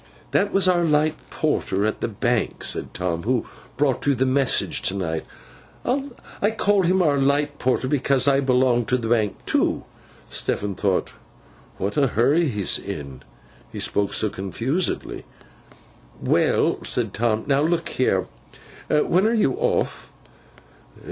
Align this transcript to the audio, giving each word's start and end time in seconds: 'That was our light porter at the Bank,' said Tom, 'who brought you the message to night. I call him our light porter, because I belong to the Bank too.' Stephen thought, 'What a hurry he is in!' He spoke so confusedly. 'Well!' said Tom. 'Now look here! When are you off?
'That 0.31 0.51
was 0.51 0.67
our 0.67 0.83
light 0.83 1.13
porter 1.29 1.85
at 1.85 2.01
the 2.01 2.07
Bank,' 2.07 2.63
said 2.63 2.91
Tom, 2.91 3.21
'who 3.21 3.45
brought 3.77 4.03
you 4.07 4.15
the 4.15 4.25
message 4.25 4.81
to 4.81 4.95
night. 4.95 5.23
I 5.85 6.49
call 6.57 6.81
him 6.81 7.03
our 7.03 7.19
light 7.19 7.59
porter, 7.59 7.87
because 7.87 8.27
I 8.27 8.39
belong 8.39 8.85
to 8.85 8.97
the 8.97 9.07
Bank 9.09 9.45
too.' 9.45 9.83
Stephen 10.27 10.73
thought, 10.73 11.13
'What 11.77 11.97
a 11.97 12.07
hurry 12.07 12.49
he 12.49 12.61
is 12.61 12.79
in!' 12.79 13.21
He 13.71 13.79
spoke 13.79 14.15
so 14.15 14.29
confusedly. 14.31 15.23
'Well!' 16.19 16.83
said 16.83 17.13
Tom. 17.13 17.43
'Now 17.45 17.61
look 17.61 17.87
here! 17.89 18.25
When 18.87 19.27
are 19.27 19.33
you 19.35 19.53
off? 19.53 20.11